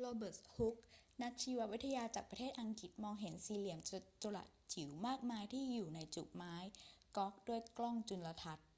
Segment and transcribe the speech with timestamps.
[0.00, 0.76] โรเบิร์ต ฮุก
[1.22, 6.54] นักชีววิทยาจากประเทศอังกฤษมอง เห็นสี่เหลี่ยมจัตุรัสจิ๋วมากมายที่อยู่ในจุกไม้
[7.16, 8.68] ก๊อกด้วยกล้องจุลทรรศน์